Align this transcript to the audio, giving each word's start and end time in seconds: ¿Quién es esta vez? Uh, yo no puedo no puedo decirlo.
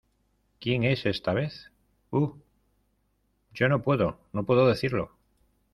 ¿Quién 0.59 0.83
es 0.83 1.05
esta 1.05 1.31
vez? 1.31 1.71
Uh, 2.09 2.33
yo 3.53 3.69
no 3.69 3.83
puedo 3.83 4.17
no 4.33 4.47
puedo 4.47 4.67
decirlo. 4.67 5.11